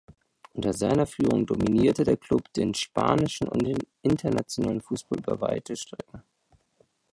Unter 0.55 0.73
seiner 0.73 1.05
Führung 1.05 1.45
dominierte 1.45 2.03
der 2.03 2.17
Klub 2.17 2.51
den 2.53 2.73
spanischen 2.73 3.47
und 3.47 3.77
internationalen 4.01 4.81
Fußball 4.81 5.19
über 5.19 5.39
weite 5.41 5.75
Strecken. 5.75 6.23